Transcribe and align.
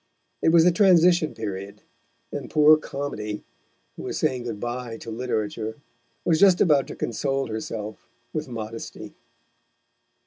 It 0.41 0.49
was 0.49 0.63
the 0.63 0.71
transition 0.71 1.35
period, 1.35 1.83
and 2.31 2.49
poor 2.49 2.75
Comedy, 2.75 3.43
who 3.95 4.01
was 4.01 4.17
saying 4.17 4.45
good 4.45 4.59
bye 4.59 4.97
to 4.97 5.11
literature, 5.11 5.77
was 6.25 6.39
just 6.39 6.59
about 6.59 6.87
to 6.87 6.95
console 6.95 7.45
herself 7.45 8.07
with 8.33 8.47
modesty. 8.49 9.13